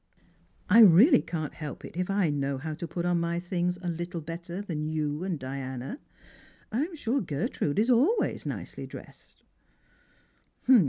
[0.67, 3.87] "I really can't help it if I know how to put on my things a
[3.87, 5.99] little better than you and Diana.
[6.71, 9.43] I'm sure Gertrude is always nicely dressed."